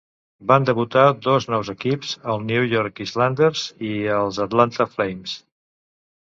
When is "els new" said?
2.33-2.65